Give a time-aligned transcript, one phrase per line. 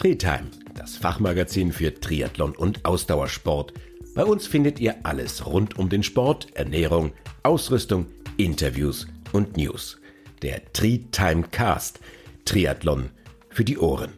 [0.00, 3.74] Treetime, das Fachmagazin für Triathlon und Ausdauersport.
[4.14, 7.12] Bei uns findet ihr alles rund um den Sport, Ernährung,
[7.42, 8.06] Ausrüstung,
[8.38, 10.00] Interviews und News.
[10.40, 12.00] Der Treetime Cast,
[12.46, 13.10] Triathlon
[13.50, 14.14] für die Ohren.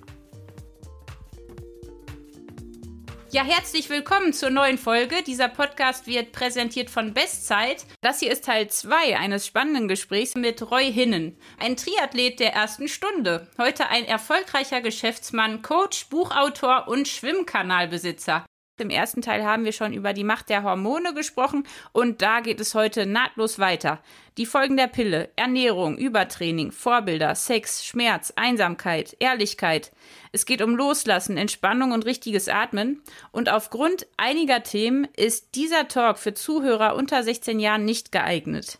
[3.34, 5.22] Ja, herzlich willkommen zur neuen Folge.
[5.22, 7.86] Dieser Podcast wird präsentiert von Bestzeit.
[8.02, 12.88] Das hier ist Teil 2 eines spannenden Gesprächs mit Roy Hinnen, ein Triathlet der ersten
[12.88, 13.48] Stunde.
[13.56, 18.44] Heute ein erfolgreicher Geschäftsmann, Coach, Buchautor und Schwimmkanalbesitzer.
[18.78, 22.58] Im ersten Teil haben wir schon über die Macht der Hormone gesprochen und da geht
[22.58, 24.00] es heute nahtlos weiter.
[24.38, 29.92] Die Folgen der Pille, Ernährung, Übertraining, Vorbilder, Sex, Schmerz, Einsamkeit, Ehrlichkeit.
[30.32, 33.02] Es geht um Loslassen, Entspannung und richtiges Atmen.
[33.30, 38.78] Und aufgrund einiger Themen ist dieser Talk für Zuhörer unter 16 Jahren nicht geeignet.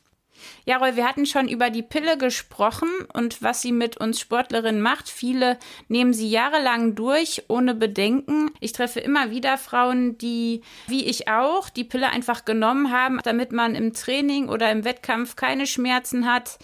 [0.65, 4.81] Ja, Roy, wir hatten schon über die Pille gesprochen und was sie mit uns Sportlerinnen
[4.81, 5.09] macht.
[5.09, 5.59] Viele
[5.89, 8.51] nehmen sie jahrelang durch, ohne Bedenken.
[8.61, 13.51] Ich treffe immer wieder Frauen, die, wie ich auch, die Pille einfach genommen haben, damit
[13.51, 16.61] man im Training oder im Wettkampf keine Schmerzen hat,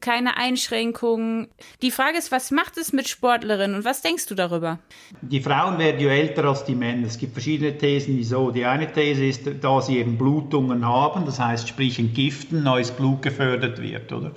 [0.00, 1.48] keine Einschränkungen.
[1.82, 4.78] Die Frage ist, was macht es mit Sportlerinnen und was denkst du darüber?
[5.20, 7.06] Die Frauen werden ja älter als die Männer.
[7.06, 8.50] Es gibt verschiedene Thesen, wieso.
[8.50, 12.90] Die eine These ist, da sie eben Blutungen haben, das heißt, sprich in Giften neues
[12.90, 14.32] Blut gefördert wird, oder?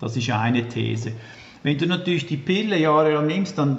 [0.00, 1.12] Das ist eine These.
[1.62, 3.78] Wenn du natürlich die Pille jahrelang nimmst, dann,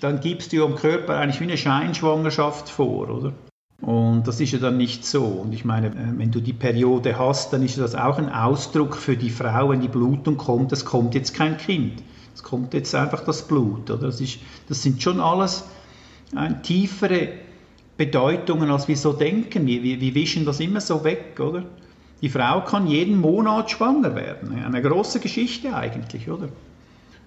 [0.00, 3.32] dann gibst du dem Körper eigentlich wie eine Scheinschwangerschaft vor, oder?
[3.80, 5.24] Und das ist ja dann nicht so.
[5.24, 8.96] Und ich meine, äh, wenn du die Periode hast, dann ist das auch ein Ausdruck
[8.96, 12.02] für die Frau, wenn die Blutung kommt, es kommt jetzt kein Kind.
[12.34, 13.90] Es kommt jetzt einfach das Blut.
[13.90, 14.06] Oder?
[14.06, 15.64] Das, ist, das sind schon alles
[16.36, 17.28] äh, tiefere
[17.96, 19.66] Bedeutungen, als wir so denken.
[19.66, 21.64] Wir, wir, wir wischen das immer so weg, oder?
[22.24, 24.58] Die Frau kann jeden Monat schwanger werden.
[24.64, 26.48] Eine große Geschichte eigentlich, oder?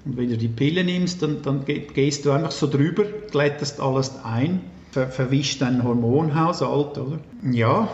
[0.04, 4.14] Und wenn du die Pille nimmst, dann, dann gehst du einfach so drüber, glättest alles
[4.24, 4.60] ein,
[4.90, 7.20] ver verwischt deinen Hormonhaushalt, oder?
[7.44, 7.90] Ja,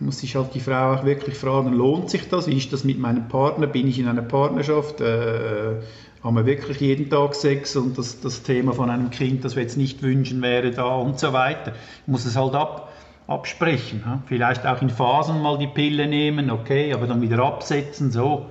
[0.00, 2.46] muss sich halt die Frau auch wirklich fragen, lohnt sich das?
[2.46, 3.66] Wie ist das mit meinem Partner?
[3.66, 5.00] Bin ich in einer Partnerschaft?
[5.00, 5.76] Äh,
[6.22, 9.62] haben wir wirklich jeden Tag Sex und das, das Thema von einem Kind, das wir
[9.62, 11.72] jetzt nicht wünschen, wäre da und so weiter.
[12.06, 12.92] Muss es halt ab,
[13.26, 14.02] absprechen.
[14.26, 18.46] Vielleicht auch in Phasen mal die Pille nehmen, okay, aber dann wieder absetzen, so.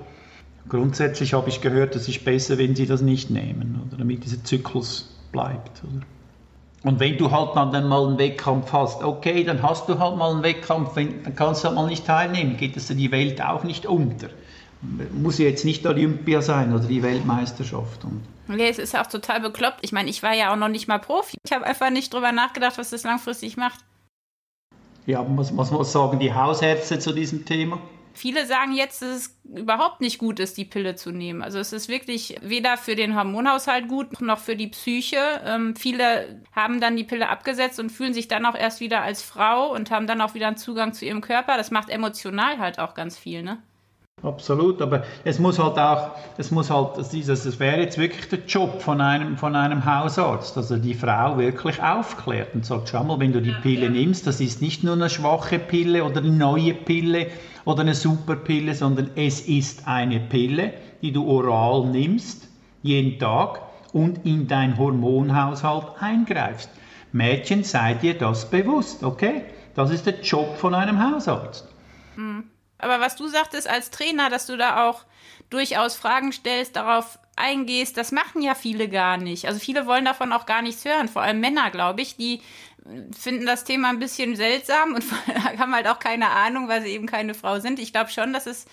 [0.68, 4.42] Grundsätzlich habe ich gehört, es ist besser, wenn Sie das nicht nehmen, oder, damit dieser
[4.42, 5.82] Zyklus bleibt.
[5.84, 6.02] Oder?
[6.84, 10.32] Und wenn du halt dann mal einen Wettkampf hast, okay, dann hast du halt mal
[10.32, 13.86] einen Wettkampf, dann kannst du halt mal nicht teilnehmen, geht es die Welt auch nicht
[13.86, 14.28] unter.
[15.14, 18.04] Muss jetzt nicht Olympia sein oder die Weltmeisterschaft.
[18.04, 19.78] Und Nee, es ist auch total bekloppt.
[19.80, 21.38] Ich meine, ich war ja auch noch nicht mal Profi.
[21.44, 23.80] Ich habe einfach nicht drüber nachgedacht, was das langfristig macht.
[25.06, 27.78] Ja, was, was sagen die Hausärzte zu diesem Thema?
[28.16, 31.42] Viele sagen jetzt, dass es überhaupt nicht gut ist, die Pille zu nehmen.
[31.42, 35.40] Also es ist wirklich weder für den Hormonhaushalt gut noch für die Psyche.
[35.44, 39.20] Ähm, viele haben dann die Pille abgesetzt und fühlen sich dann auch erst wieder als
[39.20, 41.56] Frau und haben dann auch wieder einen Zugang zu ihrem Körper.
[41.56, 43.58] Das macht emotional halt auch ganz viel, ne?
[44.24, 48.80] Absolut, aber es muss halt auch, es muss halt, es wäre jetzt wirklich der Job
[48.80, 53.20] von einem, von einem Hausarzt, dass er die Frau wirklich aufklärt und sagt, schau mal,
[53.20, 56.72] wenn du die Pille nimmst, das ist nicht nur eine schwache Pille oder eine neue
[56.72, 57.26] Pille
[57.66, 62.48] oder eine Superpille, sondern es ist eine Pille, die du oral nimmst,
[62.82, 63.60] jeden Tag
[63.92, 66.70] und in dein Hormonhaushalt eingreifst.
[67.12, 69.42] Mädchen, seid ihr das bewusst, okay?
[69.74, 71.68] Das ist der Job von einem Hausarzt.
[72.16, 72.53] Mhm.
[72.78, 75.04] Aber was du sagtest als Trainer, dass du da auch
[75.50, 79.46] durchaus Fragen stellst, darauf eingehst, das machen ja viele gar nicht.
[79.46, 82.40] Also viele wollen davon auch gar nichts hören, vor allem Männer, glaube ich, die
[83.16, 85.04] finden das Thema ein bisschen seltsam und
[85.58, 87.78] haben halt auch keine Ahnung, weil sie eben keine Frau sind.
[87.78, 88.66] Ich glaube schon, dass es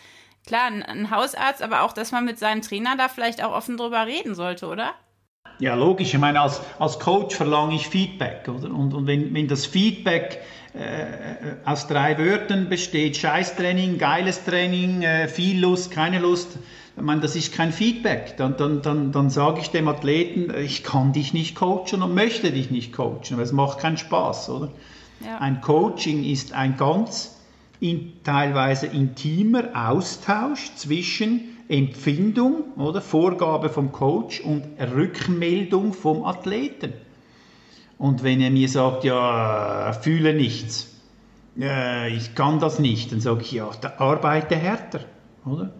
[0.45, 4.05] klar ein Hausarzt, aber auch, dass man mit seinem Trainer da vielleicht auch offen drüber
[4.05, 4.93] reden sollte, oder?
[5.61, 6.11] Ja, logisch.
[6.13, 8.47] Ich meine, als, als Coach verlange ich Feedback.
[8.47, 8.73] Oder?
[8.73, 10.39] Und, und wenn, wenn das Feedback
[10.73, 16.57] äh, aus drei Wörtern besteht, Scheißtraining, geiles Training, äh, viel Lust, keine Lust,
[16.97, 18.37] ich meine, das ist kein Feedback.
[18.37, 22.51] Dann, dann, dann, dann sage ich dem Athleten, ich kann dich nicht coachen und möchte
[22.51, 24.69] dich nicht coachen, weil es macht keinen Spaß, oder?
[25.23, 25.37] Ja.
[25.37, 27.39] Ein Coaching ist ein ganz
[27.79, 36.93] in, teilweise intimer Austausch zwischen Empfindung oder Vorgabe vom Coach und Rückmeldung vom Athleten.
[37.97, 40.93] Und wenn er mir sagt, ja, fühle nichts,
[41.57, 45.01] äh, ich kann das nicht, dann sage ich, ja, arbeite härter,
[45.45, 45.71] oder?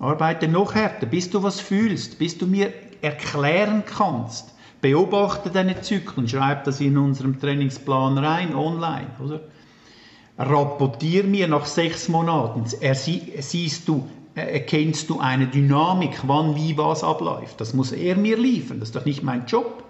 [0.00, 4.52] Arbeite noch härter, bis du was fühlst, bis du mir erklären kannst.
[4.80, 9.40] Beobachte deine Zyklen, schreib das in unserem Trainingsplan rein, online, oder?
[10.36, 17.60] Rapportier mir nach sechs Monaten, siehst du, erkennst du eine Dynamik, wann wie was abläuft.
[17.60, 19.84] Das muss er mir liefern, das ist doch nicht mein Job.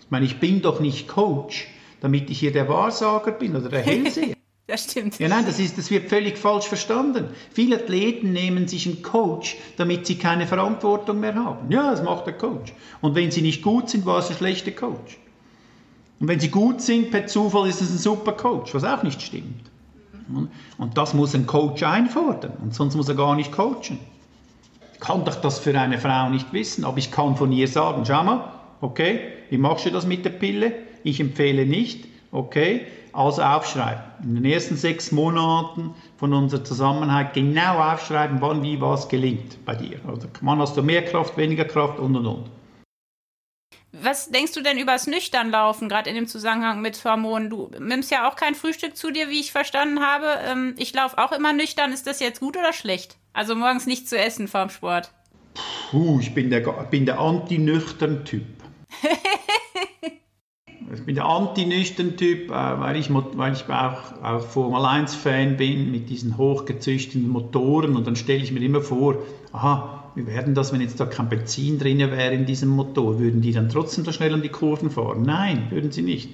[0.00, 1.68] Ich meine, ich bin doch nicht Coach,
[2.00, 4.34] damit ich hier der Wahrsager bin oder der Hellseher.
[4.66, 5.18] das stimmt.
[5.18, 7.28] Ja, nein, das, ist, das wird völlig falsch verstanden.
[7.52, 11.70] Viele Athleten nehmen sich einen Coach, damit sie keine Verantwortung mehr haben.
[11.70, 12.72] Ja, das macht der Coach.
[13.00, 15.18] Und wenn sie nicht gut sind, war es ein schlechter Coach.
[16.18, 19.20] Und wenn sie gut sind, per Zufall ist es ein super Coach, was auch nicht
[19.20, 19.70] stimmt.
[20.78, 23.98] Und das muss ein Coach einfordern, und sonst muss er gar nicht coachen.
[24.94, 28.04] Ich kann doch das für eine Frau nicht wissen, aber ich kann von ihr sagen,
[28.06, 29.20] schau mal, okay,
[29.50, 30.72] wie machst du das mit der Pille?
[31.04, 34.02] Ich empfehle nicht, okay, also aufschreiben.
[34.22, 39.74] In den ersten sechs Monaten von unserer Zusammenarbeit genau aufschreiben, wann wie was gelingt bei
[39.74, 39.98] dir.
[40.06, 42.55] Oder wann hast du mehr Kraft, weniger Kraft und und und.
[44.02, 47.50] Was denkst du denn über das Nüchternlaufen, gerade in dem Zusammenhang mit Hormonen?
[47.50, 50.26] Du nimmst ja auch kein Frühstück zu dir, wie ich verstanden habe.
[50.44, 51.92] Ähm, ich laufe auch immer nüchtern.
[51.92, 53.16] Ist das jetzt gut oder schlecht?
[53.32, 55.12] Also morgens nicht zu essen vorm Sport.
[55.90, 58.44] Puh, ich bin der, bin der anti-nüchtern-Typ.
[60.92, 66.10] ich bin der anti-nüchtern-Typ, äh, weil ich, weil ich auch, auch Formel 1-Fan bin mit
[66.10, 67.96] diesen hochgezüchteten Motoren.
[67.96, 69.16] Und dann stelle ich mir immer vor,
[69.52, 73.18] aha, wie werden das, wenn jetzt da kein Benzin drin wäre in diesem Motor?
[73.18, 75.22] Würden die dann trotzdem so schnell an die Kurven fahren?
[75.22, 76.30] Nein, würden sie nicht.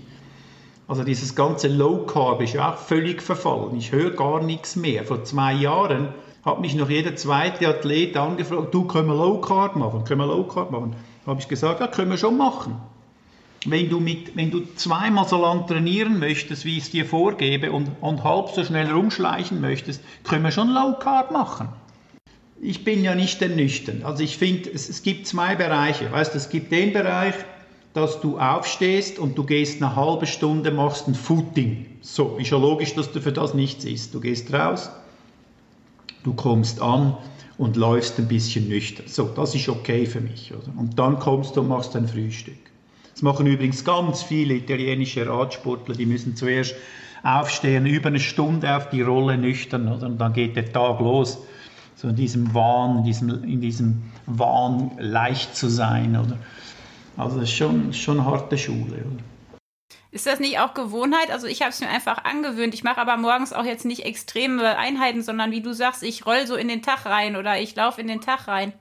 [0.87, 3.77] Also dieses ganze Low Carb ist ja auch völlig verfallen.
[3.77, 5.05] Ich höre gar nichts mehr.
[5.05, 6.11] Vor zwei Jahren
[6.45, 10.05] hat mich noch jeder zweite Athlet angefragt, du, können wir Low Carb machen?
[10.05, 10.95] Können wir Low Carb machen?
[11.25, 12.77] Da habe ich gesagt, ja, können wir schon machen.
[13.67, 17.73] Wenn du, mit, wenn du zweimal so lang trainieren möchtest, wie ich es dir vorgebe,
[17.73, 21.69] und, und halb so schnell rumschleichen möchtest, können wir schon Low Carb machen
[22.63, 24.05] ich bin ja nicht ernüchternd.
[24.05, 26.11] Also ich finde, es, es, gibt zwei Bereiche.
[26.11, 27.35] Weißt, es gibt den Bereich,
[27.93, 31.87] dass du aufstehst und du gehst eine halbe Stunde, machst ein Footing.
[32.01, 34.15] So, ist ja logisch, dass du für das nichts isst.
[34.15, 34.91] Du gehst raus,
[36.23, 37.17] du kommst an
[37.59, 39.07] und läufst ein bisschen nüchtern.
[39.09, 40.53] So, das ist okay für mich.
[40.55, 40.73] Oder?
[40.79, 42.55] Und dann kommst du und machst ein Frühstück.
[43.13, 46.77] Das machen übrigens ganz viele italienische Radsportler, die müssen zuerst
[47.25, 50.07] aufstehen, über eine Stunde auf die Rolle nüchtern, oder?
[50.07, 51.39] und dann geht der Tag los
[51.95, 56.17] so in diesem Wahn, in diesem, in diesem Wahn leicht zu sein.
[56.17, 56.39] Oder?
[57.17, 59.05] Also das ist schon, schon eine harte Schule.
[59.05, 59.23] Oder?
[60.11, 61.31] Ist das nicht auch Gewohnheit?
[61.31, 62.75] Also ich habe es mir einfach angewöhnt.
[62.75, 66.47] Ich mache aber morgens auch jetzt nicht extreme Einheiten, sondern wie du sagst, ich roll
[66.47, 68.75] so in den Tag rein oder ich laufe in den Tag rein.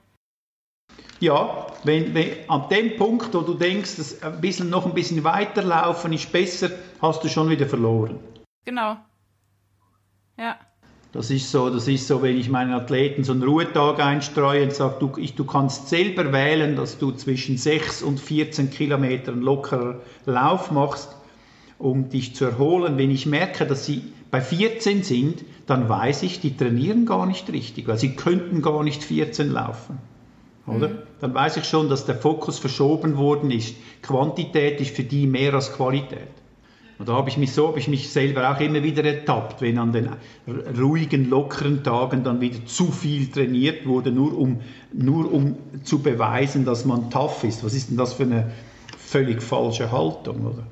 [1.22, 5.24] Ja, wenn, wenn, an dem Punkt, wo du denkst, dass ein bisschen, noch ein bisschen
[5.24, 6.72] weiterlaufen ist besser,
[7.02, 8.20] hast du schon wieder verloren.
[8.66, 8.98] Genau.
[10.38, 10.60] Ja.
[11.14, 14.74] Das ist so, das ist so, wenn ich meinen Athleten so einen Ruhetag einstreue und
[14.74, 20.00] sage, du, ich, du kannst selber wählen, dass du zwischen 6 und 14 Kilometern lockerer
[20.26, 21.10] Lauf machst,
[21.78, 22.98] um dich zu erholen.
[22.98, 27.52] Wenn ich merke, dass sie bei 14 sind, dann weiß ich, die trainieren gar nicht
[27.52, 29.98] richtig, weil sie könnten gar nicht 14 laufen.
[30.66, 30.90] Oder?
[30.90, 30.98] Mhm.
[31.20, 33.76] Dann weiß ich schon, dass der Fokus verschoben worden ist.
[34.02, 36.30] Quantität ist für die mehr als Qualität.
[37.02, 39.80] Und da habe ich mich so, habe ich mich selber auch immer wieder ertappt, wenn
[39.80, 40.10] an den
[40.80, 44.60] ruhigen, lockeren Tagen dann wieder zu viel trainiert wurde, nur um,
[44.94, 47.64] nur um zu beweisen, dass man tough ist.
[47.64, 48.52] Was ist denn das für eine
[49.00, 50.64] völlig falsche Haltung, oder?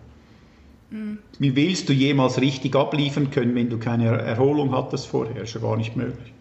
[0.92, 1.18] Mhm.
[1.40, 5.42] Wie willst du jemals richtig abliefern können, wenn du keine Erholung hattest vorher?
[5.42, 6.32] Ist ja gar nicht möglich.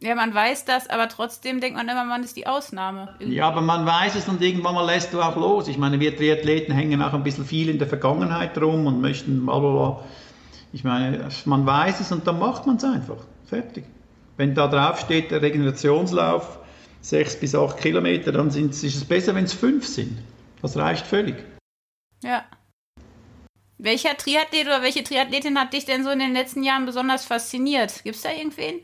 [0.00, 3.16] Ja, man weiß das, aber trotzdem denkt man immer, man ist die Ausnahme.
[3.18, 5.66] Ja, aber man weiß es und irgendwann mal lässt du auch los.
[5.66, 9.44] Ich meine, wir Triathleten hängen auch ein bisschen viel in der Vergangenheit rum und möchten
[9.44, 10.04] blablabla.
[10.72, 13.16] Ich meine, man weiß es und dann macht man es einfach.
[13.46, 13.84] Fertig.
[14.36, 16.60] Wenn da drauf steht, der Regenerationslauf,
[17.00, 20.18] sechs bis acht Kilometer, dann ist es besser, wenn es fünf sind.
[20.62, 21.44] Das reicht völlig.
[22.22, 22.44] Ja.
[23.78, 28.04] Welcher Triathlet oder welche Triathletin hat dich denn so in den letzten Jahren besonders fasziniert?
[28.04, 28.80] Gibt es da irgendwen?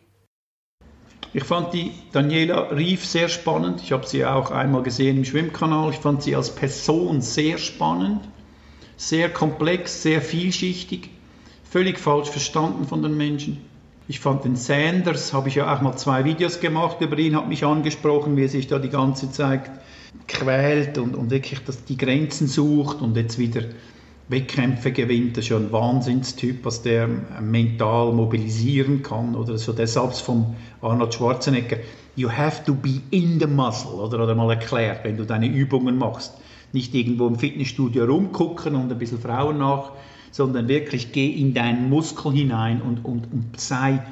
[1.33, 3.81] Ich fand die Daniela Rief sehr spannend.
[3.83, 5.90] Ich habe sie auch einmal gesehen im Schwimmkanal.
[5.90, 8.21] Ich fand sie als Person sehr spannend,
[8.97, 11.11] sehr komplex, sehr vielschichtig,
[11.69, 13.59] völlig falsch verstanden von den Menschen.
[14.07, 17.49] Ich fand den Sanders, habe ich ja auch mal zwei Videos gemacht über ihn, hat
[17.49, 19.71] mich angesprochen, wie er sich da die ganze Zeit
[20.28, 23.62] quält und, und wirklich dass die Grenzen sucht und jetzt wieder
[24.28, 27.09] Wettkämpfe gewinnt, das ist ja ein Wahnsinnstyp, was der
[27.43, 29.35] mental mobilisieren kann.
[29.35, 31.76] Oder so der Satz von Arnold Schwarzenegger,
[32.16, 35.99] you have to be in the muscle, oder, oder mal erklärt, wenn du deine Übungen
[35.99, 36.33] machst.
[36.73, 39.93] Nicht irgendwo im Fitnessstudio rumgucken und ein bisschen Frauen nach,
[40.31, 44.02] sondern wirklich geh in deinen Muskel hinein und, und, und sei,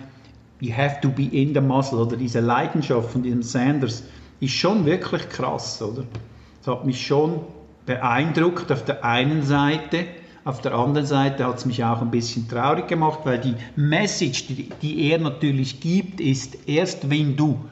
[0.60, 4.04] you have to be in the muscle, oder diese Leidenschaft von diesem Sanders
[4.40, 6.04] ist schon wirklich krass, oder?
[6.58, 7.40] Das hat mich schon
[7.86, 10.06] beeindruckt auf der einen Seite,
[10.44, 14.48] auf der anderen Seite hat es mich auch ein bisschen traurig gemacht, weil die Message,
[14.48, 17.64] die, die er natürlich gibt, ist, erst wenn du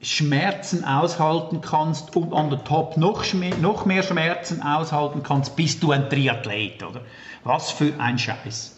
[0.00, 3.24] Schmerzen aushalten kannst und an der Top noch,
[3.60, 7.02] noch mehr Schmerzen aushalten kannst, bist du ein Triathlet, oder?
[7.44, 8.76] Was für ein Scheiß,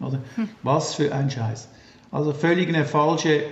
[0.00, 0.18] oder?
[0.36, 0.48] Hm.
[0.62, 1.68] Was für ein Scheiß.
[2.10, 3.42] Also völlig eine falsche,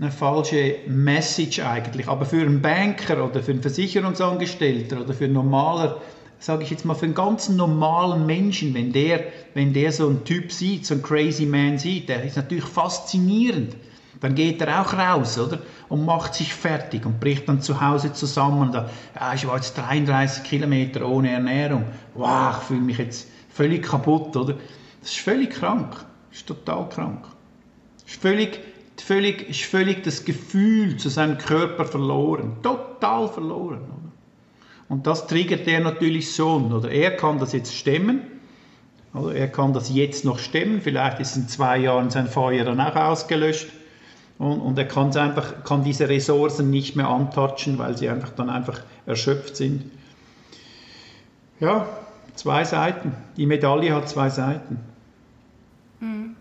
[0.00, 2.08] eine falsche Message eigentlich.
[2.08, 6.00] Aber für einen Banker oder für einen Versicherungsangestellter oder für einen normaler,
[6.38, 10.24] sage ich jetzt mal, für einen ganz normalen Menschen, wenn der, wenn der so einen
[10.24, 13.76] Typ sieht, so einen Crazy Man sieht, der ist natürlich faszinierend.
[14.20, 15.60] Dann geht er auch raus, oder?
[15.88, 18.60] Und macht sich fertig und bricht dann zu Hause zusammen.
[18.60, 21.84] Und da, ja, ich war jetzt 33 Kilometer ohne Ernährung.
[22.14, 24.54] Wow, ich fühle mich jetzt völlig kaputt, oder?
[25.00, 25.92] Das ist völlig krank.
[26.30, 27.24] Das ist total krank.
[28.02, 28.60] Das ist völlig,
[29.10, 32.58] völlig, ist völlig das Gefühl zu seinem Körper verloren.
[32.62, 34.12] Total verloren?
[34.88, 36.58] Und das triggert er natürlich so.
[36.72, 38.20] Oder er kann das jetzt stemmen.
[39.12, 40.80] Oder er kann das jetzt noch stemmen.
[40.80, 43.66] Vielleicht ist in zwei Jahren sein Feuer dann auch ausgelöscht
[44.38, 48.48] und, und er kann, einfach, kann diese Ressourcen nicht mehr antatschen, weil sie einfach dann
[48.48, 49.90] einfach erschöpft sind.
[51.58, 51.88] Ja,
[52.36, 53.12] zwei Seiten.
[53.36, 54.78] Die Medaille hat zwei Seiten.
[55.98, 56.36] Hm.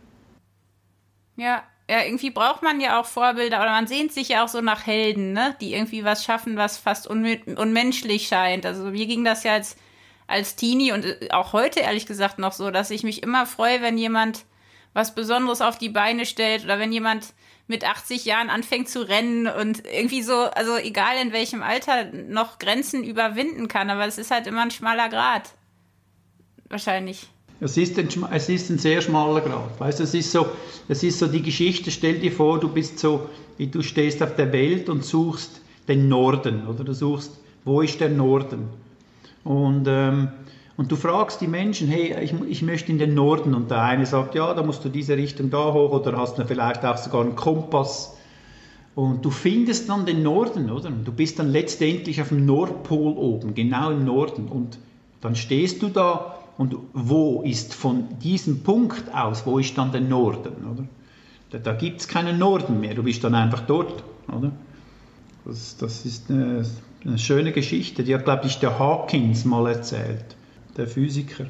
[1.36, 4.62] Ja, ja, irgendwie braucht man ja auch Vorbilder oder man sehnt sich ja auch so
[4.62, 5.56] nach Helden, ne?
[5.60, 8.64] die irgendwie was schaffen, was fast unmenschlich scheint.
[8.68, 9.76] Also mir ging das ja als,
[10.28, 13.82] als Teenie und äh, auch heute ehrlich gesagt noch so, dass ich mich immer freue,
[13.82, 14.46] wenn jemand
[14.94, 17.34] was Besonderes auf die Beine stellt oder wenn jemand
[17.66, 22.60] mit 80 Jahren anfängt zu rennen und irgendwie so, also egal in welchem Alter, noch
[22.60, 23.90] Grenzen überwinden kann.
[23.90, 25.50] Aber es ist halt immer ein schmaler Grad.
[26.70, 27.30] Wahrscheinlich.
[27.62, 29.80] Es ist, ein, es ist ein sehr schmaler Grad.
[29.80, 30.46] Weißt, es, ist so,
[30.88, 34.52] es ist so die Geschichte, stell dir vor, du bist so, du stehst auf der
[34.54, 37.32] Welt und suchst den Norden, oder du suchst,
[37.66, 38.70] wo ist der Norden?
[39.44, 40.30] Und ähm,
[40.80, 43.54] und du fragst die Menschen, hey, ich, ich möchte in den Norden.
[43.54, 46.46] Und der eine sagt, ja, da musst du diese Richtung da hoch oder hast du
[46.46, 48.16] vielleicht auch sogar einen Kompass.
[48.96, 50.90] Und du findest dann den Norden, oder?
[50.90, 54.48] Du bist dann letztendlich auf dem Nordpol oben, genau im Norden.
[54.48, 54.80] Und
[55.20, 60.02] dann stehst du da und wo ist von diesem Punkt aus, wo ist dann der
[60.02, 60.84] Norden, oder?
[61.52, 64.52] Da, da gibt es keinen Norden mehr, du bist dann einfach dort, oder?
[65.46, 66.66] Das, das ist eine,
[67.06, 70.36] eine schöne Geschichte, die hat, glaube ich, der Hawkins mal erzählt
[70.76, 71.46] der Physiker.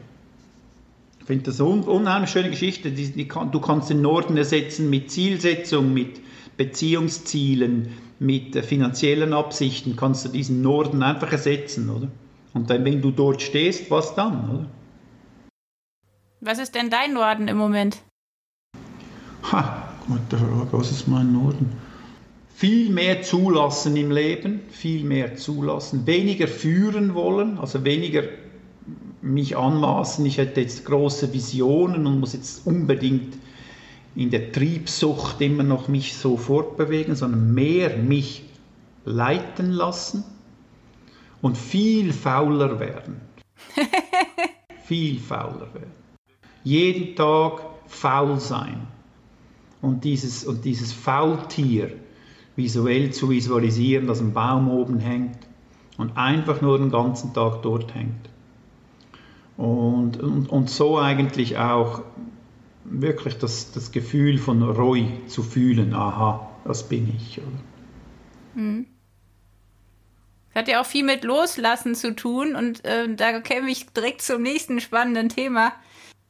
[1.21, 2.91] Ich finde das eine unheimlich schöne Geschichte.
[2.91, 6.21] Die, die du kannst den Norden ersetzen mit Zielsetzung, mit
[6.55, 7.89] Beziehungszielen,
[8.19, 12.09] mit äh, finanziellen Absichten, kannst du diesen Norden einfach ersetzen, oder?
[12.53, 14.65] Und dann, wenn du dort stehst, was dann, oder?
[16.41, 17.97] Was ist denn dein Norden im Moment?
[19.51, 21.73] Ha, gute Frage, was ist mein Norden?
[22.55, 28.23] Viel mehr zulassen im Leben, viel mehr zulassen, weniger führen wollen, also weniger
[29.21, 33.35] mich anmaßen, ich hätte jetzt große Visionen und muss jetzt unbedingt
[34.15, 38.43] in der Triebsucht immer noch mich so fortbewegen, sondern mehr mich
[39.03, 40.23] leiten lassen
[41.41, 43.19] und viel fauler werden.
[44.85, 45.98] viel fauler werden.
[46.63, 48.87] Jeden Tag faul sein
[49.81, 51.91] und dieses, und dieses Faultier
[52.55, 55.37] visuell zu visualisieren, das am Baum oben hängt
[55.97, 58.29] und einfach nur den ganzen Tag dort hängt.
[59.57, 62.01] Und, und, und so eigentlich auch
[62.85, 67.41] wirklich das, das Gefühl von Reu zu fühlen, aha, das bin ich.
[68.55, 68.85] Mhm.
[70.53, 74.21] Das hat ja auch viel mit Loslassen zu tun und äh, da käme ich direkt
[74.21, 75.73] zum nächsten spannenden Thema.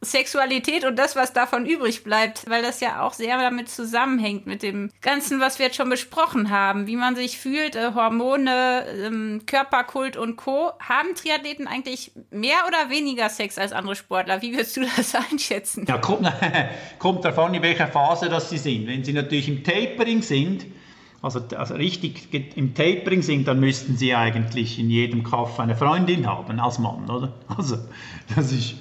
[0.02, 4.64] Sexualität und das, was davon übrig bleibt, weil das ja auch sehr damit zusammenhängt mit
[4.64, 9.42] dem Ganzen, was wir jetzt schon besprochen haben, wie man sich fühlt, äh, Hormone, ähm,
[9.46, 10.72] Körperkult und Co.
[10.80, 14.42] Haben Triathleten eigentlich mehr oder weniger Sex als andere Sportler?
[14.42, 15.86] Wie würdest du das einschätzen?
[15.86, 16.32] Ja, kommt,
[17.00, 18.88] kommt an, in welcher Phase das sie sind.
[18.88, 20.66] Wenn sie natürlich im Tapering sind,
[21.22, 26.26] also, also richtig im Tapering sind, dann müssten sie eigentlich in jedem Kaff eine Freundin
[26.26, 27.34] haben als Mann, oder?
[27.50, 27.78] Also
[28.34, 28.76] das ist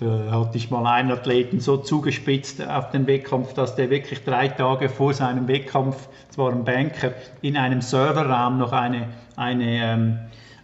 [0.00, 4.48] da hatte ich mal einen Athleten so zugespitzt auf den Wettkampf, dass der wirklich drei
[4.48, 10.18] Tage vor seinem Wettkampf, zwar ein Banker, in einem Serverraum noch eine, eine, ähm,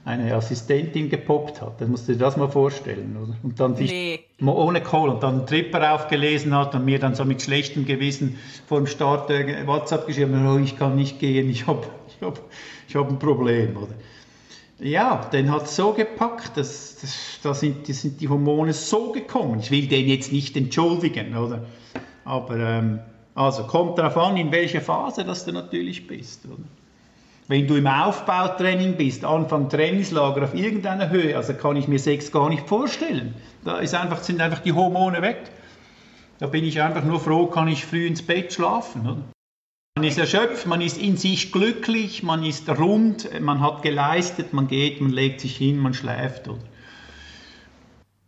[0.07, 1.81] eine Assistentin gepoppt hat.
[1.81, 3.15] Das musst du dir das mal vorstellen.
[3.23, 3.37] Oder?
[3.43, 4.21] Und dann sich nee.
[4.41, 8.39] ohne Kohle und dann einen Tripper aufgelesen hat und mir dann so mit schlechtem Gewissen
[8.67, 12.41] vor dem Start äh, WhatsApp geschrieben, oh, ich kann nicht gehen, ich habe ich hab,
[12.89, 13.77] ich hab ein Problem.
[13.77, 13.93] Oder?
[14.79, 19.61] Ja, den hat so gepackt, dass, dass, da sind, die, sind die Hormone so gekommen.
[19.61, 21.65] Ich will den jetzt nicht entschuldigen, oder?
[22.25, 22.99] Aber ähm,
[23.35, 26.45] also kommt darauf an, in welcher Phase dass du natürlich bist.
[26.45, 26.63] Oder?
[27.49, 32.31] Wenn du im Aufbautraining bist, Anfang Trainingslager auf irgendeiner Höhe, also kann ich mir Sex
[32.31, 33.35] gar nicht vorstellen.
[33.65, 35.39] Da ist einfach, sind einfach die Hormone weg.
[36.39, 39.03] Da bin ich einfach nur froh, kann ich früh ins Bett schlafen.
[39.03, 39.36] Oder?
[39.99, 44.69] Man ist erschöpft, man ist in sich glücklich, man ist rund, man hat geleistet, man
[44.69, 46.49] geht, man legt sich hin, man schläft.
[46.49, 46.59] Oder?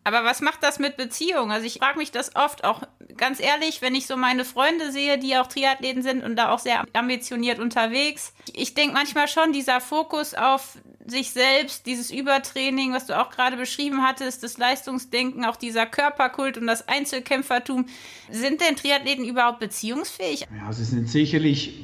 [0.03, 1.51] Aber was macht das mit Beziehungen?
[1.51, 2.85] Also ich frage mich das oft, auch
[3.19, 6.59] ganz ehrlich, wenn ich so meine Freunde sehe, die auch Triathleten sind und da auch
[6.59, 8.33] sehr ambitioniert unterwegs.
[8.55, 10.79] Ich denke manchmal schon, dieser Fokus auf
[11.11, 16.59] sich selbst, dieses Übertraining, was du auch gerade beschrieben hattest, das Leistungsdenken, auch dieser Körperkult
[16.59, 17.87] und das Einzelkämpfertum.
[18.31, 20.41] Sind denn Triathleten überhaupt beziehungsfähig?
[20.41, 21.75] Ja, sie sind sicherlich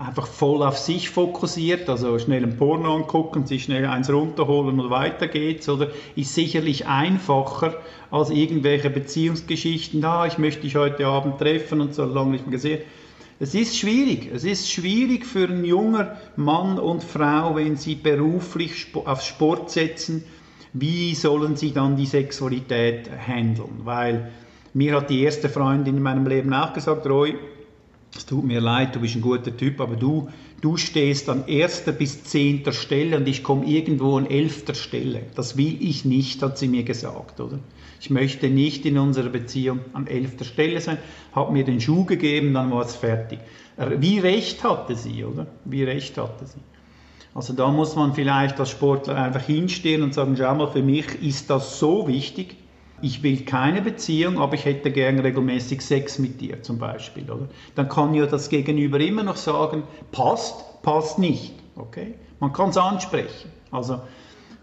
[0.00, 4.90] einfach voll auf sich fokussiert, also schnell ein Porno angucken, sich schnell eins runterholen und
[4.90, 7.76] weiter geht's, oder ist sicherlich einfacher
[8.10, 12.52] als irgendwelche Beziehungsgeschichten, ah, ich möchte dich heute Abend treffen und so lange nicht mehr
[12.52, 12.80] gesehen.
[13.42, 14.30] Es ist schwierig.
[14.34, 16.06] Es ist schwierig für einen jungen
[16.36, 20.22] Mann und Frau, wenn sie beruflich auf Sport setzen,
[20.74, 23.80] wie sollen sie dann die Sexualität handeln?
[23.84, 24.30] Weil
[24.74, 27.34] mir hat die erste Freundin in meinem Leben auch gesagt, Roy,
[28.14, 30.28] es tut mir leid, du bist ein guter Typ, aber du,
[30.60, 35.22] du stehst an erster bis zehnter Stelle und ich komme irgendwo an elfter Stelle.
[35.34, 37.58] Das will ich nicht, hat sie mir gesagt, oder?
[38.00, 40.96] Ich möchte nicht in unserer Beziehung an elfter Stelle sein,
[41.32, 43.38] hat mir den Schuh gegeben, dann war es fertig.
[43.76, 45.46] Wie recht hatte sie, oder?
[45.66, 46.60] Wie recht hatte sie.
[47.34, 51.22] Also da muss man vielleicht als Sportler einfach hinstehen und sagen, schau mal, für mich
[51.22, 52.56] ist das so wichtig,
[53.02, 57.30] ich will keine Beziehung, aber ich hätte gern regelmäßig Sex mit dir zum Beispiel.
[57.30, 57.48] Oder?
[57.74, 61.54] Dann kann ja das Gegenüber immer noch sagen, passt, passt nicht.
[61.76, 62.14] Okay?
[62.40, 63.50] Man kann es ansprechen.
[63.70, 64.00] Also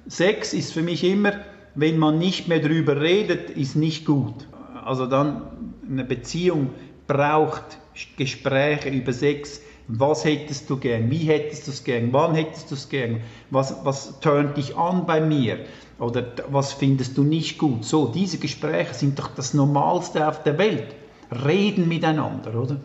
[0.08, 1.34] Sex ist für mich immer,
[1.78, 4.48] wenn man nicht mehr darüber redet, ist nicht gut.
[4.84, 5.44] Also dann
[5.88, 6.72] eine Beziehung
[7.06, 7.78] braucht
[8.18, 9.62] Gespräche über Sex.
[9.88, 11.10] Was hättest du gern?
[11.12, 12.12] Wie hättest du es gern?
[12.12, 13.22] Wann hättest du es gern?
[13.52, 15.60] Was, was turnt dich an bei mir?
[16.00, 17.86] Oder was findest du nicht gut?
[17.86, 20.96] So, diese Gespräche sind doch das Normalste auf der Welt.
[21.32, 22.78] Reden miteinander, oder?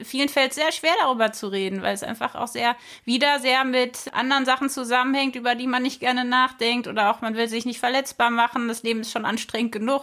[0.00, 3.64] Vielen fällt es sehr schwer, darüber zu reden, weil es einfach auch sehr, wieder sehr
[3.64, 7.66] mit anderen Sachen zusammenhängt, über die man nicht gerne nachdenkt oder auch man will sich
[7.66, 8.68] nicht verletzbar machen.
[8.68, 10.02] Das Leben ist schon anstrengend genug.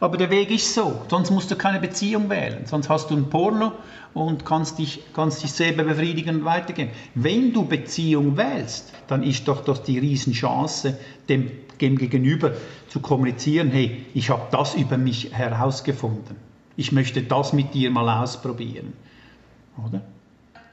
[0.00, 3.28] Aber der Weg ist so, sonst musst du keine Beziehung wählen, sonst hast du ein
[3.28, 3.72] Porno
[4.14, 6.90] und kannst dich, kannst dich selber befriedigen und weitergehen.
[7.14, 12.52] Wenn du Beziehung wählst, dann ist doch das die Riesenchance, dem, dem Gegenüber
[12.88, 16.47] zu kommunizieren, hey, ich habe das über mich herausgefunden.
[16.78, 18.92] Ich möchte das mit dir mal ausprobieren.
[19.84, 20.00] Oder?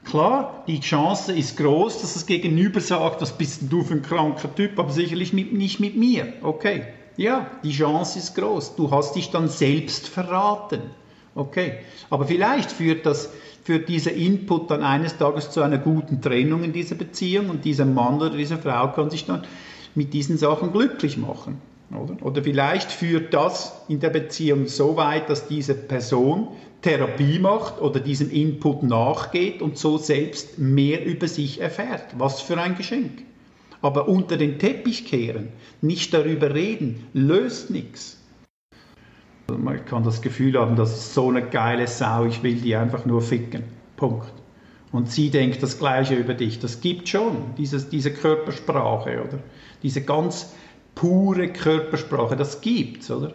[0.04, 4.54] Klar, die Chance ist groß, dass das Gegenüber sagt, was bist du für ein kranker
[4.54, 6.32] Typ, aber sicherlich mit, nicht mit mir.
[6.42, 6.84] Okay,
[7.16, 8.76] ja, die Chance ist groß.
[8.76, 10.82] Du hast dich dann selbst verraten.
[11.34, 13.30] Okay, aber vielleicht führt das
[13.64, 17.84] führt dieser Input dann eines Tages zu einer guten Trennung in dieser Beziehung und dieser
[17.84, 19.44] Mann oder diese Frau kann sich dann
[19.96, 21.60] mit diesen Sachen glücklich machen.
[21.94, 22.16] Oder?
[22.24, 26.48] oder vielleicht führt das in der Beziehung so weit, dass diese Person
[26.82, 32.04] Therapie macht oder diesem Input nachgeht und so selbst mehr über sich erfährt.
[32.18, 33.22] Was für ein Geschenk.
[33.82, 35.48] Aber unter den Teppich kehren,
[35.80, 38.20] nicht darüber reden, löst nichts.
[39.48, 43.06] Man kann das Gefühl haben, das ist so eine geile Sau, ich will die einfach
[43.06, 43.62] nur ficken.
[43.96, 44.32] Punkt.
[44.92, 46.58] Und sie denkt das Gleiche über dich.
[46.58, 49.38] Das gibt schon, dieses, diese Körpersprache, oder?
[49.82, 50.54] Diese ganz
[50.96, 53.32] pure Körpersprache, das gibt's, oder?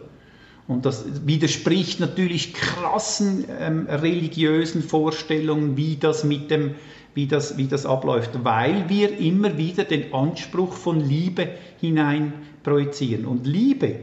[0.68, 6.74] Und das widerspricht natürlich krassen ähm, religiösen Vorstellungen, wie das mit dem
[7.14, 11.48] wie das, wie das abläuft, weil wir immer wieder den Anspruch von Liebe
[11.80, 13.26] hinein projizieren.
[13.26, 13.96] Und Liebe,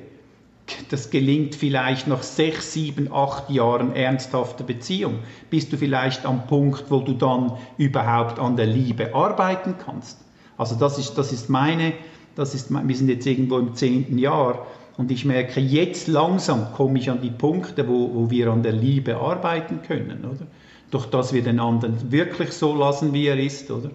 [0.89, 5.19] das gelingt vielleicht nach sechs, sieben, acht Jahren ernsthafter Beziehung.
[5.49, 10.19] Bist du vielleicht am Punkt, wo du dann überhaupt an der Liebe arbeiten kannst?
[10.57, 11.93] Also das ist, das ist meine,
[12.39, 14.65] das ist, wir sind jetzt irgendwo im zehnten Jahr
[14.97, 18.71] und ich merke, jetzt langsam komme ich an die Punkte, wo, wo wir an der
[18.71, 20.47] Liebe arbeiten können, oder?
[20.91, 23.91] durch das wir den anderen wirklich so lassen, wie er ist, oder?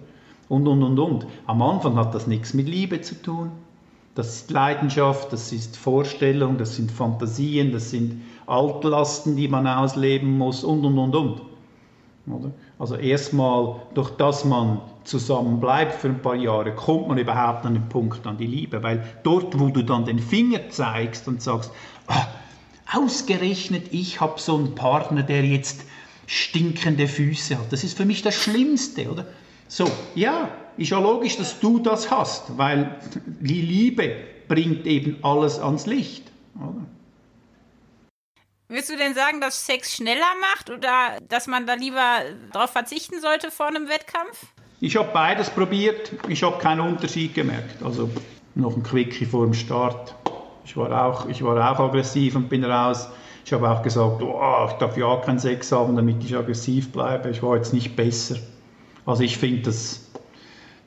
[0.47, 1.27] Und, und, und, und.
[1.47, 3.49] Am Anfang hat das nichts mit Liebe zu tun.
[4.13, 10.37] Das ist Leidenschaft, das ist Vorstellung, das sind Fantasien, das sind Altlasten, die man ausleben
[10.37, 11.41] muss und, und, und, und.
[12.27, 12.51] Oder?
[12.79, 17.73] Also erstmal, durch das man zusammen bleibt für ein paar Jahre, kommt man überhaupt an
[17.73, 18.83] den Punkt an die Liebe.
[18.83, 21.71] Weil dort, wo du dann den Finger zeigst und sagst,
[22.07, 25.85] oh, ausgerechnet ich habe so einen Partner, der jetzt
[26.27, 27.71] stinkende Füße hat.
[27.71, 29.25] Das ist für mich das Schlimmste, oder?
[29.67, 34.15] So, ja, ist ja logisch, dass du das hast, weil die Liebe
[34.47, 36.85] bringt eben alles ans Licht, oder?
[38.67, 43.21] Willst du denn sagen, dass Sex schneller macht oder dass man da lieber darauf verzichten
[43.21, 44.47] sollte vor einem Wettkampf?
[44.81, 46.11] Ich habe beides probiert.
[46.27, 47.81] Ich habe keinen Unterschied gemerkt.
[47.83, 48.09] Also
[48.55, 50.15] noch ein Quickie vor dem Start.
[50.65, 53.09] Ich war auch, ich war auch aggressiv und bin raus.
[53.45, 57.29] Ich habe auch gesagt, oh, ich darf ja keinen Sex haben, damit ich aggressiv bleibe.
[57.29, 58.37] Ich war jetzt nicht besser.
[59.05, 60.11] Also ich finde, das,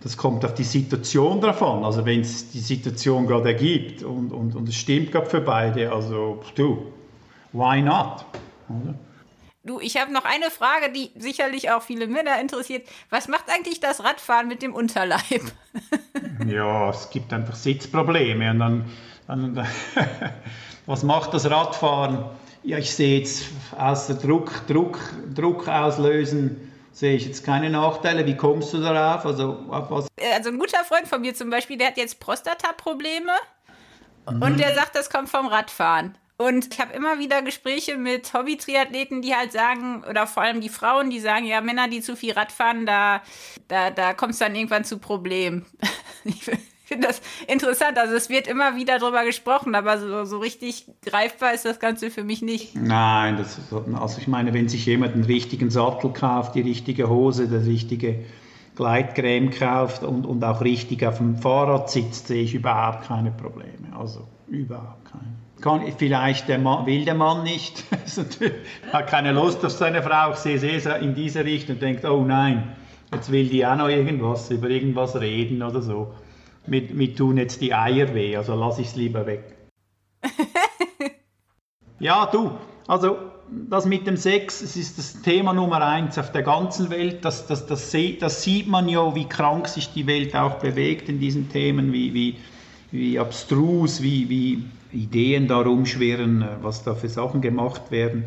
[0.01, 1.85] das kommt auf die Situation drauf an.
[1.85, 5.93] Also wenn es die Situation gerade ergibt und, und, und es stimmt gerade für beide,
[5.93, 6.93] also du,
[7.53, 8.27] why not?
[8.69, 8.95] Oder?
[9.69, 12.89] Du, ich habe noch eine Frage, die sicherlich auch viele Männer interessiert.
[13.11, 15.21] Was macht eigentlich das Radfahren mit dem Unterleib?
[16.47, 18.51] ja, es gibt einfach Sitzprobleme.
[18.51, 18.91] Und dann,
[19.27, 19.69] dann
[20.87, 22.25] was macht das Radfahren?
[22.63, 24.99] Ja, ich sehe jetzt außer Druck, Druck,
[25.35, 28.25] Druck auslösen, sehe ich jetzt keine Nachteile.
[28.25, 29.27] Wie kommst du darauf?
[29.27, 30.09] Also, auf was?
[30.35, 33.33] also ein guter Freund von mir zum Beispiel, der hat jetzt Prostata-Probleme
[34.31, 34.41] mhm.
[34.41, 36.17] und der sagt, das kommt vom Radfahren.
[36.41, 40.69] Und ich habe immer wieder Gespräche mit Hobby-Triathleten, die halt sagen, oder vor allem die
[40.69, 43.23] Frauen, die sagen, ja, Männer, die zu viel Rad fahren, da,
[43.67, 45.67] da, da kommt es dann irgendwann zu Problemen.
[46.25, 46.45] ich
[46.85, 47.99] finde das interessant.
[47.99, 52.09] Also es wird immer wieder darüber gesprochen, aber so, so richtig greifbar ist das Ganze
[52.09, 52.77] für mich nicht.
[52.77, 53.59] Nein, das,
[54.01, 58.25] also ich meine, wenn sich jemand einen richtigen Sattel kauft, die richtige Hose, das richtige
[58.77, 63.89] Gleitcreme kauft und, und auch richtig auf dem Fahrrad sitzt, sehe ich überhaupt keine Probleme.
[63.99, 67.85] Also überhaupt keine kann vielleicht der Mann, will der Mann nicht,
[68.93, 72.25] hat keine Lust auf seine Frau, ich sehe es in diese Richtung und denkt, oh
[72.25, 72.77] nein,
[73.13, 76.15] jetzt will die auch noch irgendwas, über irgendwas reden oder so.
[76.67, 79.57] Mir, mir tun jetzt die Eier weh, also lasse ich es lieber weg.
[81.99, 82.51] ja, du,
[82.87, 83.17] also
[83.51, 87.25] das mit dem Sex, es ist das Thema Nummer eins auf der ganzen Welt.
[87.25, 87.91] Das, das, das,
[88.21, 92.13] das sieht man ja, wie krank sich die Welt auch bewegt in diesen Themen, wie,
[92.15, 92.37] wie,
[92.91, 98.25] wie abstrus, wie, wie Ideen darum schwirren, äh, was da für Sachen gemacht werden,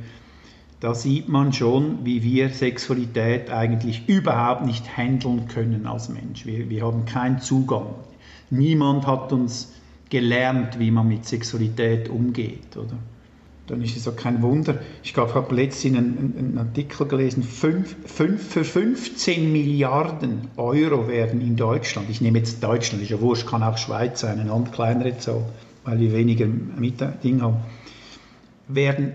[0.79, 6.45] da sieht man schon, wie wir Sexualität eigentlich überhaupt nicht handeln können als Mensch.
[6.47, 7.93] Wir, wir haben keinen Zugang.
[8.49, 9.73] Niemand hat uns
[10.09, 12.75] gelernt, wie man mit Sexualität umgeht.
[12.75, 12.97] Oder?
[13.71, 14.79] Dann ist es auch kein Wunder.
[15.01, 21.07] Ich glaube, ich habe letztens einen, einen Artikel gelesen, fünf, fünf, für 15 Milliarden Euro
[21.07, 24.65] werden in Deutschland, ich nehme jetzt Deutschland, ist ja wurscht, kann auch Schweiz sein, eine
[24.73, 25.45] kleinere Zahl,
[25.85, 26.47] weil wir weniger
[27.23, 27.59] Ding haben,
[28.67, 29.13] werden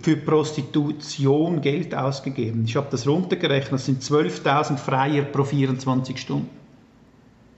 [0.00, 2.62] für Prostitution Geld ausgegeben.
[2.66, 6.50] Ich habe das runtergerechnet, das sind 12.000 Freier pro 24 Stunden.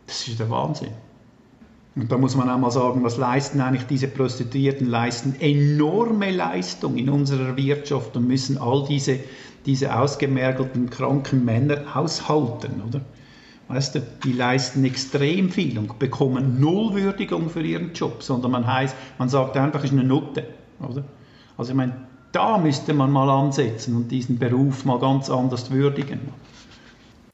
[0.07, 0.93] Das ist der Wahnsinn.
[1.97, 4.87] Und da muss man auch mal sagen, was leisten eigentlich diese Prostituierten?
[4.89, 9.19] Leisten enorme Leistung in unserer Wirtschaft und müssen all diese,
[9.67, 13.01] diese ausgemergelten, kranken Männer aushalten, oder?
[13.69, 18.67] Weißt du, die leisten extrem viel und bekommen null Würdigung für ihren Job, sondern man
[18.67, 20.45] heißt, man sagt einfach, es ist eine Nutte.
[20.81, 21.05] Oder?
[21.57, 21.95] Also ich meine,
[22.33, 26.21] da müsste man mal ansetzen und diesen Beruf mal ganz anders würdigen.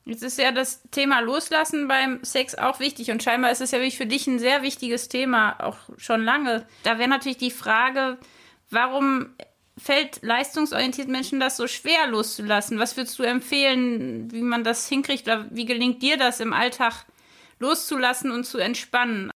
[0.08, 3.80] Jetzt ist ja das Thema Loslassen beim Sex auch wichtig und scheinbar ist es ja
[3.90, 6.64] für dich ein sehr wichtiges Thema, auch schon lange.
[6.84, 8.16] Da wäre natürlich die Frage,
[8.70, 9.30] warum
[9.76, 12.78] fällt leistungsorientierten Menschen das so schwer loszulassen?
[12.78, 15.26] Was würdest du empfehlen, wie man das hinkriegt?
[15.26, 17.04] Oder wie gelingt dir das im Alltag
[17.58, 19.32] loszulassen und zu entspannen?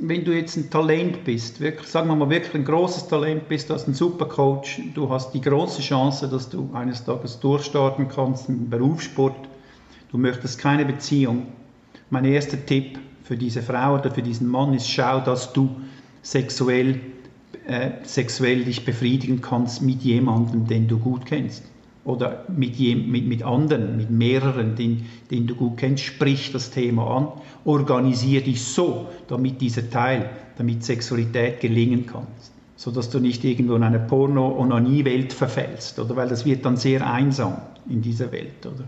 [0.00, 3.68] Wenn du jetzt ein Talent bist, wirklich, sagen wir mal wirklich ein großes Talent bist,
[3.68, 8.08] du hast einen super Coach, du hast die große Chance, dass du eines Tages durchstarten
[8.08, 9.36] kannst im Berufssport,
[10.10, 11.46] du möchtest keine Beziehung.
[12.10, 15.70] Mein erster Tipp für diese Frau oder für diesen Mann ist, schau, dass du
[16.22, 17.00] sexuell
[17.66, 21.64] äh, sexuell dich befriedigen kannst mit jemandem, den du gut kennst.
[22.04, 26.70] Oder mit, je, mit, mit anderen, mit mehreren, den, den du gut kennst, sprich das
[26.70, 27.28] Thema an,
[27.64, 32.26] organisier dich so, damit dieser Teil, damit Sexualität gelingen kann
[32.78, 36.14] sodass du nicht irgendwo in eine Porno-Onanie-Welt verfällst, oder?
[36.14, 37.56] Weil das wird dann sehr einsam
[37.88, 38.84] in dieser Welt, oder?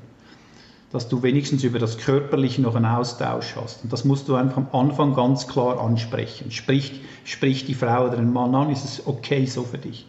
[0.92, 3.85] Dass du wenigstens über das Körperliche noch einen Austausch hast.
[3.85, 6.51] Und das musst du einfach am Anfang ganz klar ansprechen.
[6.51, 10.07] Sprich, sprich die Frau oder den Mann an, ist es okay so für dich?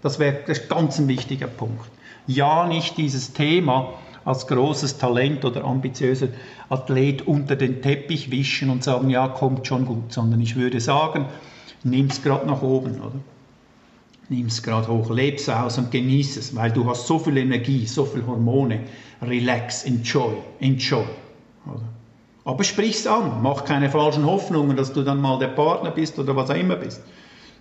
[0.00, 1.84] Das wäre ganz ein wichtiger Punkt.
[2.26, 6.28] Ja, nicht dieses Thema als großes Talent oder ambitiöser
[6.68, 11.26] Athlet unter den Teppich wischen und sagen, ja, kommt schon gut, sondern ich würde sagen,
[11.82, 13.18] nimm es gerade nach oben, oder?
[14.32, 17.86] Nimm es gerade hoch, leb's aus und genieß es, weil du hast so viel Energie,
[17.86, 18.80] so viel Hormone,
[19.20, 21.04] relax, enjoy, enjoy.
[21.66, 21.82] Oder?
[22.46, 26.34] Aber sprich's an, mach keine falschen Hoffnungen, dass du dann mal der Partner bist oder
[26.34, 27.02] was auch immer bist.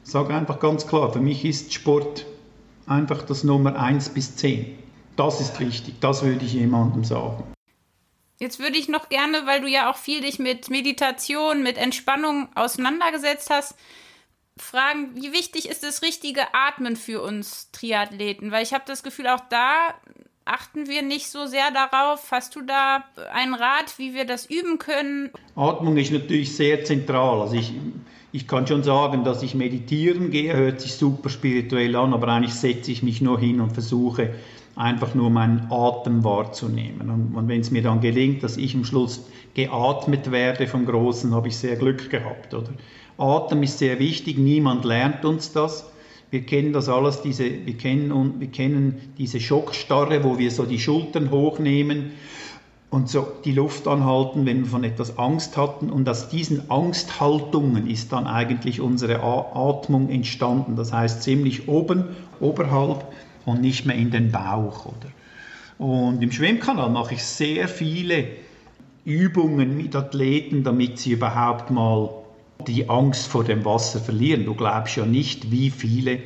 [0.03, 2.25] Sag einfach ganz klar, für mich ist Sport
[2.85, 4.77] einfach das Nummer 1 bis 10.
[5.17, 7.43] Das ist wichtig, das würde ich jemandem sagen.
[8.39, 12.47] Jetzt würde ich noch gerne, weil du ja auch viel dich mit Meditation, mit Entspannung
[12.55, 13.75] auseinandergesetzt hast,
[14.57, 18.51] fragen, wie wichtig ist das richtige Atmen für uns Triathleten?
[18.51, 19.95] Weil ich habe das Gefühl, auch da
[20.45, 22.31] achten wir nicht so sehr darauf.
[22.31, 25.29] Hast du da einen Rat, wie wir das üben können?
[25.55, 27.41] Atmung ist natürlich sehr zentral.
[27.41, 27.73] Also ich,
[28.31, 32.53] ich kann schon sagen, dass ich meditieren gehe, hört sich super spirituell an, aber eigentlich
[32.53, 34.33] setze ich mich nur hin und versuche
[34.75, 37.09] einfach nur meinen Atem wahrzunehmen.
[37.09, 41.33] Und, und wenn es mir dann gelingt, dass ich am Schluss geatmet werde vom Großen,
[41.33, 42.53] habe ich sehr Glück gehabt.
[42.53, 42.69] Oder?
[43.17, 45.91] Atem ist sehr wichtig, niemand lernt uns das.
[46.31, 50.79] Wir kennen das alles, diese, wir, kennen, wir kennen diese Schockstarre, wo wir so die
[50.79, 52.11] Schultern hochnehmen
[52.89, 55.89] und so die Luft anhalten, wenn wir von etwas Angst hatten.
[55.89, 60.77] Und aus diesen Angsthaltungen ist dann eigentlich unsere Atmung entstanden.
[60.77, 62.05] Das heißt ziemlich oben,
[62.39, 63.05] oberhalb
[63.45, 64.85] und nicht mehr in den Bauch.
[64.85, 65.85] Oder?
[65.85, 68.27] Und im Schwimmkanal mache ich sehr viele
[69.05, 72.09] Übungen mit Athleten, damit sie überhaupt mal
[72.67, 74.45] die Angst vor dem Wasser verlieren.
[74.45, 76.19] Du glaubst ja nicht, wie viele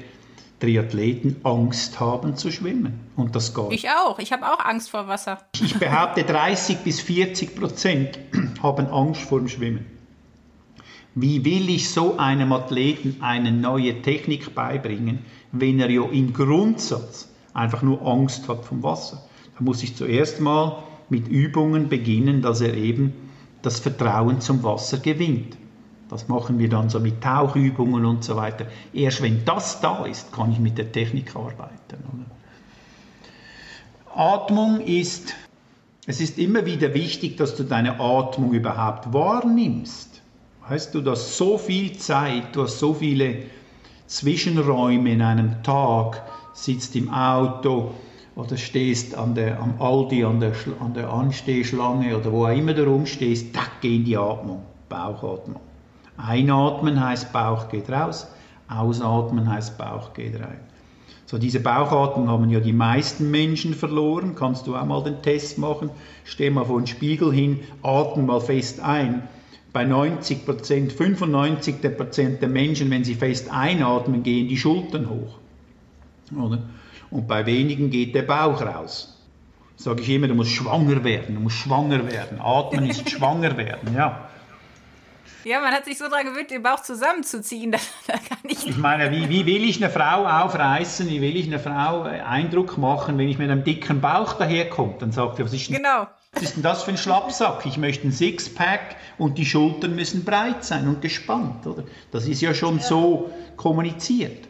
[0.59, 2.99] Triathleten Angst haben zu schwimmen.
[3.15, 3.71] Und das geht.
[3.71, 4.19] Ich auch.
[4.19, 5.39] Ich habe auch Angst vor Wasser.
[5.61, 8.19] Ich behaupte, 30 bis 40 Prozent
[8.61, 9.85] haben Angst vor dem Schwimmen.
[11.13, 15.19] Wie will ich so einem Athleten eine neue Technik beibringen,
[15.53, 19.23] wenn er ja im Grundsatz einfach nur Angst hat vom Wasser?
[19.57, 23.13] Da muss ich zuerst mal mit Übungen beginnen, dass er eben
[23.61, 25.57] das Vertrauen zum Wasser gewinnt.
[26.09, 28.67] Das machen wir dann so mit Tauchübungen und so weiter.
[28.93, 31.97] Erst wenn das da ist, kann ich mit der Technik arbeiten.
[34.13, 35.33] Atmung ist,
[36.05, 40.21] es ist immer wieder wichtig, dass du deine Atmung überhaupt wahrnimmst.
[40.69, 43.43] Weißt du, hast so viel Zeit, du hast so viele
[44.07, 47.93] Zwischenräume in einem Tag, sitzt im Auto
[48.35, 52.73] oder stehst an der, am Aldi an der, an der Anstehschlange oder wo auch immer
[52.73, 55.61] du rumstehst, da geht die Atmung, Bauchatmung.
[56.17, 58.27] Einatmen heißt Bauch geht raus,
[58.67, 60.59] ausatmen heißt Bauch geht rein.
[61.27, 64.35] So diese Bauchatmung haben ja die meisten Menschen verloren.
[64.35, 65.89] Kannst du auch mal den Test machen?
[66.23, 69.27] Steh mal vor den Spiegel hin, atme mal fest ein.
[69.73, 75.39] Bei 90 Prozent, 95 Prozent der Menschen, wenn sie fest einatmen, gehen die Schultern hoch.
[76.39, 76.59] Oder?
[77.15, 79.17] Und bei wenigen geht der Bauch raus.
[79.77, 82.41] Sage ich immer, du musst schwanger werden, du musst schwanger werden.
[82.41, 84.27] Atmen ist schwanger werden, ja.
[85.45, 87.71] Ja, man hat sich so daran gewöhnt, den Bauch zusammenzuziehen.
[87.71, 91.07] Da, da kann ich, ich meine, wie, wie will ich eine Frau aufreißen?
[91.07, 94.95] Wie will ich eine Frau äh, Eindruck machen, wenn ich mit einem dicken Bauch daherkomme?
[94.99, 96.07] Dann sagt sie, was ist denn, genau.
[96.33, 97.65] was ist denn das für ein Schlappsack?
[97.65, 101.65] Ich möchte ein Sixpack und die Schultern müssen breit sein und gespannt.
[101.65, 101.85] Oder?
[102.11, 102.83] Das ist ja schon ja.
[102.83, 104.49] so kommuniziert.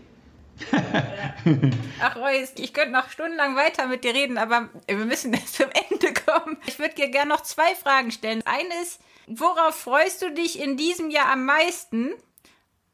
[2.02, 5.68] Ach Reus, ich könnte noch stundenlang weiter mit dir reden, aber wir müssen jetzt zum
[5.90, 6.58] Ende kommen.
[6.68, 8.44] Ich würde dir gerne noch zwei Fragen stellen.
[8.46, 12.12] Eine ist, worauf freust du dich in diesem Jahr am meisten?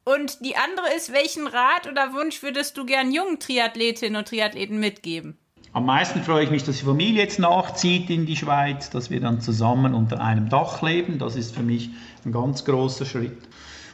[0.03, 4.79] Und die andere ist, welchen Rat oder Wunsch würdest du gern jungen Triathletinnen und Triathleten
[4.79, 5.37] mitgeben?
[5.73, 9.21] Am meisten freue ich mich, dass die Familie jetzt nachzieht in die Schweiz, dass wir
[9.21, 11.17] dann zusammen unter einem Dach leben.
[11.17, 11.91] Das ist für mich
[12.25, 13.37] ein ganz großer Schritt.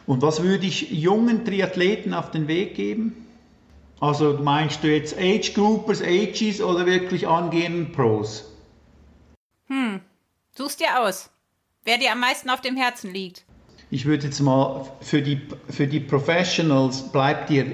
[0.07, 3.26] Und was würde ich jungen Triathleten auf den Weg geben?
[3.99, 8.45] Also meinst du jetzt Age Groupers, Ages oder wirklich angehenden Pros?
[9.67, 10.01] Hm,
[10.55, 11.29] suchst dir aus.
[11.83, 13.43] Wer dir am meisten auf dem Herzen liegt.
[13.89, 17.65] Ich würde jetzt mal für die, für die Professionals, bleibt dir,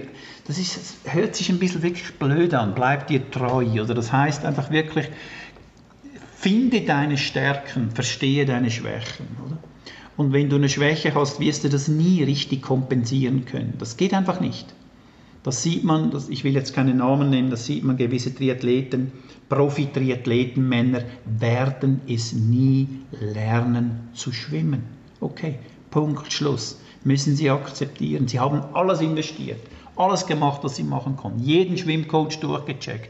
[0.46, 3.66] das, ist, das hört sich ein bisschen wirklich blöd an, bleibt dir treu.
[3.82, 5.08] Oder das heißt einfach wirklich,
[6.38, 9.28] finde deine Stärken, verstehe deine Schwächen.
[9.46, 9.58] Oder?
[10.16, 13.74] Und wenn du eine Schwäche hast, wirst du das nie richtig kompensieren können.
[13.80, 14.68] Das geht einfach nicht.
[15.44, 19.12] Das sieht man, das, ich will jetzt keine Namen nennen, das sieht man, gewisse Triathleten,
[19.50, 22.88] Profi-Triathleten, Männer werden es nie
[23.20, 24.84] lernen zu schwimmen.
[25.20, 25.56] Okay,
[25.92, 26.80] Punkt, Schluss.
[27.04, 28.30] Müssen sie akzeptieren.
[28.30, 29.60] Sie haben alles investiert,
[29.98, 31.44] alles gemacht, was sie machen konnten.
[31.44, 33.10] Jeden Schwimmcoach durchgecheckt.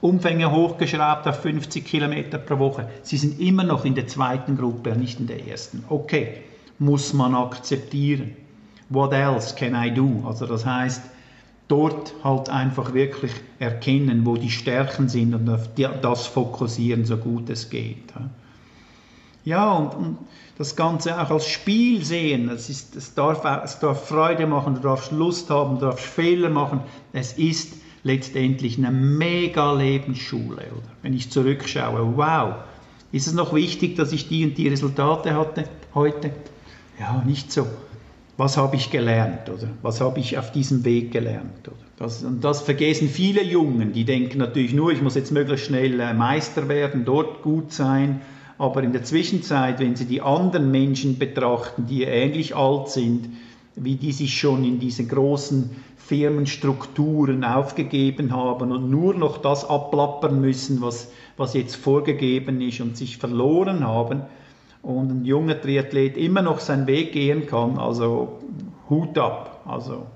[0.00, 2.88] Umfänge hochgeschraubt auf 50 Kilometer pro Woche.
[3.02, 5.84] Sie sind immer noch in der zweiten Gruppe, nicht in der ersten.
[5.88, 6.42] Okay,
[6.78, 8.36] muss man akzeptieren.
[8.90, 10.24] What else can I do?
[10.26, 11.02] Also das heißt,
[11.68, 17.50] dort halt einfach wirklich erkennen, wo die Stärken sind und auf das fokussieren, so gut
[17.50, 18.12] es geht.
[19.44, 20.18] Ja, und, und
[20.56, 22.48] das Ganze auch als Spiel sehen.
[22.48, 26.50] Es, ist, es, darf, es darf Freude machen, du darfst Lust haben, du darfst Fehler
[26.50, 26.80] machen.
[27.12, 30.62] Es ist letztendlich eine mega Lebensschule.
[30.72, 30.90] Oder?
[31.02, 32.54] Wenn ich zurückschaue, wow,
[33.12, 36.30] ist es noch wichtig, dass ich die und die Resultate hatte heute?
[36.98, 37.66] Ja, nicht so
[38.38, 41.66] was habe ich gelernt oder was habe ich auf diesem Weg gelernt.
[41.66, 41.76] Oder?
[41.98, 45.98] Das, und das vergessen viele Jungen, die denken natürlich nur, ich muss jetzt möglichst schnell
[45.98, 48.20] äh, Meister werden, dort gut sein,
[48.56, 53.28] aber in der Zwischenzeit, wenn sie die anderen Menschen betrachten, die ähnlich alt sind,
[53.74, 60.40] wie die sich schon in diesen großen Firmenstrukturen aufgegeben haben und nur noch das abplappern
[60.40, 64.22] müssen, was, was jetzt vorgegeben ist und sich verloren haben,
[64.82, 68.40] und ein junger Triathlet immer noch seinen Weg gehen kann, also
[68.88, 69.62] Hut ab.
[69.66, 70.06] Also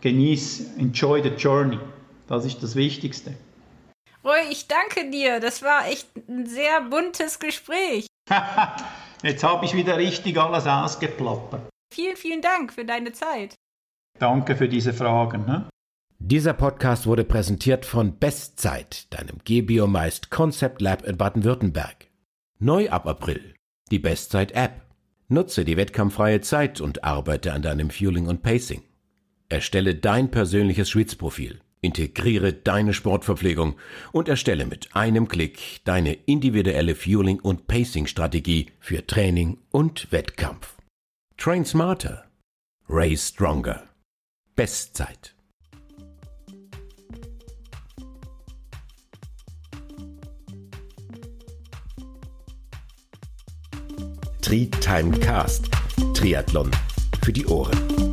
[0.00, 1.78] genieß, enjoy the journey.
[2.26, 3.34] Das ist das Wichtigste.
[4.24, 5.40] Roy, ich danke dir.
[5.40, 8.06] Das war echt ein sehr buntes Gespräch.
[9.22, 11.68] Jetzt habe ich wieder richtig alles ausgeplappert.
[11.92, 13.54] Vielen, vielen Dank für deine Zeit.
[14.18, 15.44] Danke für diese Fragen.
[15.46, 15.68] Ne?
[16.18, 22.06] Dieser Podcast wurde präsentiert von Bestzeit, deinem Gebiomeist Concept Lab in Baden-Württemberg.
[22.58, 23.53] Neu ab April.
[23.90, 24.82] Die Bestzeit App.
[25.28, 28.82] Nutze die wettkampffreie Zeit und arbeite an deinem Fueling und Pacing.
[29.48, 31.60] Erstelle dein persönliches Schwitzprofil.
[31.80, 33.76] Integriere deine Sportverpflegung
[34.12, 40.76] und erstelle mit einem Klick deine individuelle Fueling- und Pacing-Strategie für Training und Wettkampf.
[41.36, 42.24] Train smarter.
[42.88, 43.82] Race stronger.
[44.56, 45.33] Bestzeit.
[54.54, 55.64] Tri-Time Cast.
[56.14, 56.70] Triathlon
[57.24, 58.03] für die Ohren.